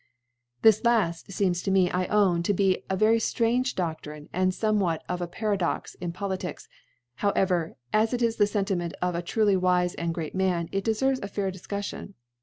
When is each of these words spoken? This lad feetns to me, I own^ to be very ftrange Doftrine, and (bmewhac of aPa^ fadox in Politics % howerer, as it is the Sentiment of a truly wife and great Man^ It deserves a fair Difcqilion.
This 0.63 0.83
lad 0.83 1.13
feetns 1.13 1.63
to 1.63 1.69
me, 1.69 1.91
I 1.91 2.07
own^ 2.07 2.43
to 2.45 2.55
be 2.55 2.83
very 2.91 3.19
ftrange 3.19 3.75
Doftrine, 3.75 4.29
and 4.33 4.51
(bmewhac 4.51 4.97
of 5.07 5.19
aPa^ 5.19 5.59
fadox 5.59 5.95
in 6.01 6.11
Politics 6.11 6.67
% 6.93 7.19
howerer, 7.21 7.75
as 7.93 8.11
it 8.11 8.23
is 8.23 8.37
the 8.37 8.47
Sentiment 8.47 8.95
of 9.03 9.13
a 9.13 9.21
truly 9.21 9.55
wife 9.55 9.93
and 9.99 10.11
great 10.11 10.35
Man^ 10.35 10.69
It 10.71 10.83
deserves 10.83 11.19
a 11.21 11.27
fair 11.27 11.51
Difcqilion. 11.51 12.15